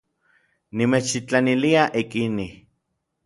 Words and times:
Nimechtitlanilia 0.77 1.83
ik 2.03 2.09
inij. 2.25 2.51